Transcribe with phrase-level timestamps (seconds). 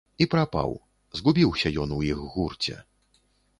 [0.25, 0.71] І прапаў,
[1.19, 2.81] згубіўся ён у іх гурце.